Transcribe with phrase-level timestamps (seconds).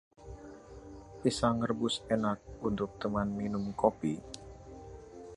[1.21, 4.13] pisang rebus enak untuk teman minum kopi